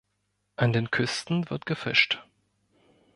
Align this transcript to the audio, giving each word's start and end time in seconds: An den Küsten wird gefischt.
An 0.55 0.73
den 0.73 0.89
Küsten 0.89 1.51
wird 1.51 1.67
gefischt. 1.67 2.23